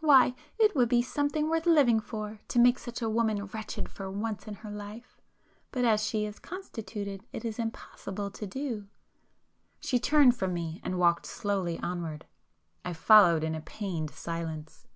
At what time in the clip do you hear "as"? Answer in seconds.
5.82-6.04